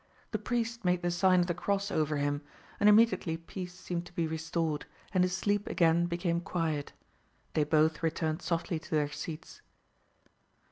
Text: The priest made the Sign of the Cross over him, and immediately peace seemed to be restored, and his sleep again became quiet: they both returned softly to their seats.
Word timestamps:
The 0.31 0.39
priest 0.39 0.83
made 0.83 1.03
the 1.03 1.11
Sign 1.11 1.41
of 1.41 1.45
the 1.45 1.53
Cross 1.53 1.91
over 1.91 2.17
him, 2.17 2.41
and 2.79 2.89
immediately 2.89 3.37
peace 3.37 3.75
seemed 3.79 4.07
to 4.07 4.13
be 4.13 4.25
restored, 4.25 4.87
and 5.13 5.23
his 5.23 5.37
sleep 5.37 5.67
again 5.67 6.07
became 6.07 6.41
quiet: 6.41 6.93
they 7.53 7.65
both 7.65 8.01
returned 8.01 8.41
softly 8.41 8.79
to 8.79 8.89
their 8.89 9.11
seats. 9.11 9.61